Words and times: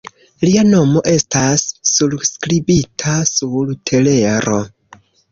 Lia 0.43 0.61
nomo 0.67 1.01
estas 1.09 1.65
surskribita 1.89 3.13
sur 3.33 3.69
telero. 3.91 4.57